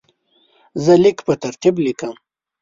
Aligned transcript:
زه 0.83 0.93
لیک 1.03 1.17
په 1.27 1.33
ترتیب 1.43 1.75
لیکم. 1.85 2.13